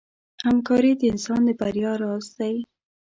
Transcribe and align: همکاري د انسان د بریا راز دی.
همکاري 0.45 0.91
د 0.97 1.01
انسان 1.11 1.39
د 1.47 1.49
بریا 1.59 1.91
راز 2.01 2.25
دی. 2.37 2.55